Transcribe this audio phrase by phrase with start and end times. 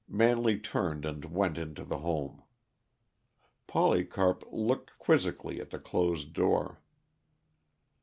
[0.09, 2.41] Manley turned and went into the home.
[3.67, 6.81] Polycarp looked quizzically at the closed door.